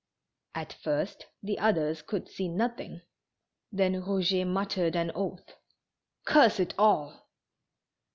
[0.55, 3.01] At first the others could see nothing,
[3.71, 5.53] then Eouget muttered an oath:
[6.25, 7.27] "Curse it all